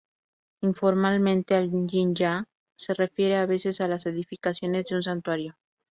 [0.63, 5.57] Informalmente, al "jinja" se refiere a veces a las edificaciones de un santuario.